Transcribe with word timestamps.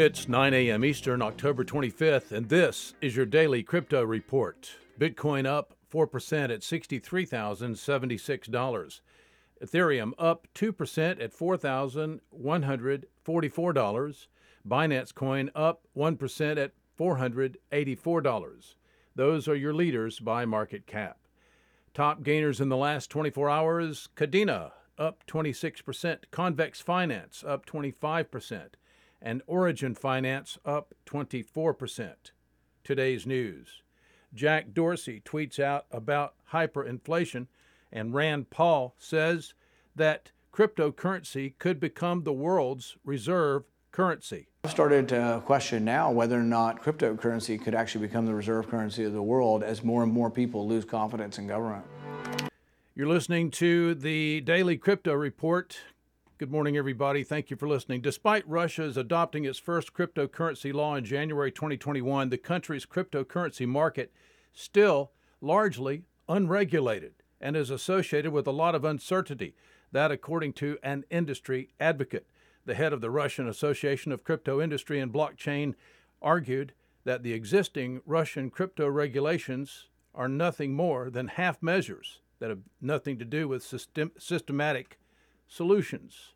It's 0.00 0.28
9 0.28 0.54
a.m. 0.54 0.84
Eastern, 0.84 1.20
October 1.22 1.64
25th, 1.64 2.30
and 2.30 2.48
this 2.48 2.94
is 3.00 3.16
your 3.16 3.26
daily 3.26 3.64
crypto 3.64 4.04
report. 4.04 4.76
Bitcoin 4.96 5.44
up 5.44 5.74
4% 5.92 6.54
at 6.54 6.60
$63,076. 6.60 9.00
Ethereum 9.60 10.12
up 10.16 10.46
2% 10.54 11.20
at 11.20 11.36
$4,144. 11.36 14.26
Binance 14.68 15.12
Coin 15.12 15.50
up 15.56 15.82
1% 15.96 16.62
at 16.62 16.70
$484. 16.96 18.74
Those 19.16 19.48
are 19.48 19.56
your 19.56 19.74
leaders 19.74 20.20
by 20.20 20.44
market 20.44 20.86
cap. 20.86 21.18
Top 21.92 22.22
gainers 22.22 22.60
in 22.60 22.68
the 22.68 22.76
last 22.76 23.10
24 23.10 23.50
hours 23.50 24.08
Kadena 24.14 24.70
up 24.96 25.26
26%, 25.26 26.18
Convex 26.30 26.80
Finance 26.80 27.42
up 27.44 27.66
25%, 27.66 28.74
and 29.20 29.42
Origin 29.46 29.94
Finance 29.94 30.58
up 30.64 30.94
24%. 31.06 32.14
Today's 32.84 33.26
news 33.26 33.82
Jack 34.34 34.72
Dorsey 34.72 35.22
tweets 35.24 35.58
out 35.58 35.86
about 35.90 36.34
hyperinflation, 36.52 37.46
and 37.90 38.14
Rand 38.14 38.50
Paul 38.50 38.94
says 38.98 39.54
that 39.96 40.32
cryptocurrency 40.52 41.54
could 41.58 41.80
become 41.80 42.24
the 42.24 42.32
world's 42.32 42.96
reserve 43.04 43.64
currency. 43.90 44.48
I've 44.64 44.70
started 44.70 45.08
to 45.08 45.42
question 45.46 45.84
now 45.84 46.10
whether 46.10 46.38
or 46.38 46.42
not 46.42 46.82
cryptocurrency 46.82 47.62
could 47.62 47.74
actually 47.74 48.06
become 48.06 48.26
the 48.26 48.34
reserve 48.34 48.68
currency 48.68 49.04
of 49.04 49.12
the 49.12 49.22
world 49.22 49.62
as 49.62 49.82
more 49.82 50.02
and 50.02 50.12
more 50.12 50.30
people 50.30 50.68
lose 50.68 50.84
confidence 50.84 51.38
in 51.38 51.46
government. 51.46 51.84
You're 52.94 53.08
listening 53.08 53.50
to 53.52 53.94
the 53.94 54.40
Daily 54.40 54.76
Crypto 54.76 55.14
Report. 55.14 55.78
Good 56.38 56.52
morning, 56.52 56.76
everybody. 56.76 57.24
Thank 57.24 57.50
you 57.50 57.56
for 57.56 57.66
listening. 57.66 58.00
Despite 58.00 58.48
Russia's 58.48 58.96
adopting 58.96 59.44
its 59.44 59.58
first 59.58 59.92
cryptocurrency 59.92 60.72
law 60.72 60.94
in 60.94 61.04
January 61.04 61.50
2021, 61.50 62.28
the 62.28 62.38
country's 62.38 62.86
cryptocurrency 62.86 63.66
market 63.66 64.12
still 64.52 65.10
largely 65.40 66.04
unregulated 66.28 67.14
and 67.40 67.56
is 67.56 67.70
associated 67.70 68.30
with 68.30 68.46
a 68.46 68.52
lot 68.52 68.76
of 68.76 68.84
uncertainty. 68.84 69.56
That, 69.90 70.12
according 70.12 70.52
to 70.54 70.78
an 70.80 71.02
industry 71.10 71.70
advocate. 71.80 72.28
The 72.64 72.76
head 72.76 72.92
of 72.92 73.00
the 73.00 73.10
Russian 73.10 73.48
Association 73.48 74.12
of 74.12 74.22
Crypto 74.22 74.60
Industry 74.60 75.00
and 75.00 75.12
Blockchain 75.12 75.74
argued 76.22 76.72
that 77.02 77.24
the 77.24 77.32
existing 77.32 78.00
Russian 78.06 78.48
crypto 78.48 78.86
regulations 78.86 79.88
are 80.14 80.28
nothing 80.28 80.72
more 80.72 81.10
than 81.10 81.26
half 81.26 81.60
measures 81.60 82.20
that 82.38 82.50
have 82.50 82.62
nothing 82.80 83.18
to 83.18 83.24
do 83.24 83.48
with 83.48 83.64
system, 83.64 84.12
systematic 84.20 85.00
solutions. 85.48 86.34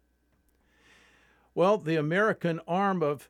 Well, 1.54 1.78
the 1.78 1.96
American 1.96 2.60
arm 2.66 3.02
of 3.02 3.28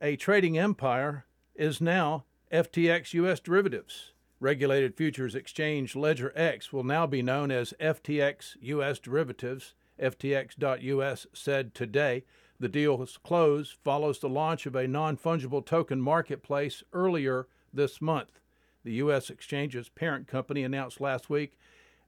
a 0.00 0.16
trading 0.16 0.56
empire 0.56 1.26
is 1.54 1.80
now 1.80 2.24
FTX 2.52 3.12
US 3.14 3.40
Derivatives. 3.40 4.12
Regulated 4.38 4.96
Futures 4.96 5.34
Exchange 5.34 5.94
LedgerX 5.94 6.72
will 6.72 6.84
now 6.84 7.06
be 7.06 7.22
known 7.22 7.50
as 7.50 7.74
FTX 7.80 8.56
US 8.60 8.98
Derivatives. 8.98 9.74
FTX.US 10.00 11.26
said 11.32 11.74
today 11.74 12.24
the 12.58 12.68
deal's 12.68 13.18
close 13.18 13.76
follows 13.84 14.18
the 14.18 14.28
launch 14.28 14.66
of 14.66 14.74
a 14.74 14.86
non 14.86 15.16
fungible 15.16 15.64
token 15.64 16.00
marketplace 16.00 16.82
earlier 16.92 17.48
this 17.72 18.00
month. 18.00 18.40
The 18.84 18.92
U.S. 18.94 19.30
exchange's 19.30 19.88
parent 19.88 20.28
company 20.28 20.62
announced 20.62 21.00
last 21.00 21.28
week 21.28 21.58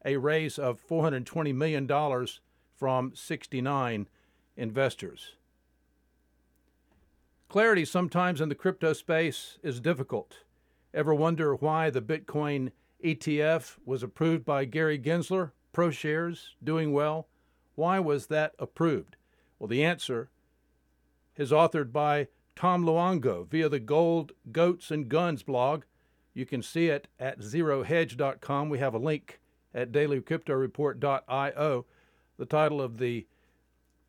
a 0.05 0.17
raise 0.17 0.59
of 0.59 0.81
$420 0.87 1.55
million 1.55 1.87
from 2.79 3.13
69 3.15 4.09
investors. 4.57 5.35
Clarity 7.49 7.85
sometimes 7.85 8.41
in 8.41 8.49
the 8.49 8.55
crypto 8.55 8.93
space 8.93 9.59
is 9.63 9.81
difficult. 9.81 10.45
Ever 10.95 11.15
wonder 11.15 11.55
why 11.55 11.91
the 11.91 12.03
Bitcoin 12.03 12.71
ETF 13.05 13.77
was 13.85 14.03
approved 14.03 14.45
by 14.45 14.65
Gary 14.65 14.99
Gensler? 14.99 15.53
ProShares 15.73 16.51
doing 16.63 16.93
well. 16.93 17.29
Why 17.75 18.01
was 18.01 18.27
that 18.27 18.55
approved? 18.59 19.17
Well, 19.59 19.69
the 19.69 19.85
answer 19.85 20.31
is 21.37 21.53
authored 21.53 21.93
by 21.93 22.29
Tom 22.57 22.85
Luongo 22.85 23.47
via 23.49 23.69
the 23.69 23.79
Gold 23.79 24.33
Goats 24.51 24.91
and 24.91 25.09
Guns 25.09 25.43
blog. 25.43 25.85
You 26.35 26.45
can 26.45 26.63
see 26.63 26.89
it 26.89 27.09
at 27.19 27.41
zerohedge.com. 27.41 28.69
We 28.69 28.79
have 28.79 28.95
a 28.95 28.99
link 28.99 29.41
at 29.73 29.93
dailycryptoreport.io. 29.93 31.87
The 32.39 32.47
title 32.47 32.81
of 32.81 32.99
the 32.99 33.27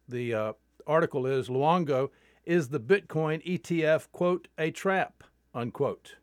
the 0.08 0.34
uh, 0.34 0.54
article 0.88 1.26
is 1.26 1.50
Luongo 1.50 2.12
is 2.46 2.70
the 2.70 2.80
Bitcoin 2.80 3.46
ETF 3.46 4.08
quote 4.12 4.48
a 4.58 4.72
trap 4.72 5.26
unquote. 5.54 6.16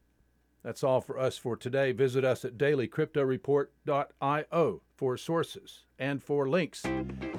That's 0.62 0.82
all 0.82 1.00
for 1.00 1.18
us 1.18 1.38
for 1.38 1.56
today. 1.56 1.92
Visit 1.92 2.24
us 2.24 2.44
at 2.44 2.58
dailycryptoreport.io 2.58 4.80
for 4.96 5.16
sources 5.16 5.84
and 5.98 6.22
for 6.22 6.48
links. 6.48 6.84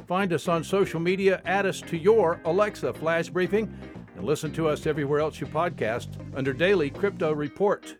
Find 0.08 0.32
us 0.32 0.48
on 0.48 0.64
social 0.64 1.02
media, 1.02 1.42
add 1.46 1.66
us 1.66 1.82
to 1.82 1.98
your 1.98 2.40
Alexa 2.46 2.94
flash 2.94 3.28
briefing, 3.28 3.78
and 4.16 4.24
listen 4.24 4.54
to 4.54 4.70
us 4.70 4.88
everywhere 4.88 5.20
else 5.20 5.42
you 5.42 5.48
podcast 5.48 6.08
under 6.36 6.54
Daily 6.54 6.90
Crypto 6.90 7.34
Report. 7.34 7.98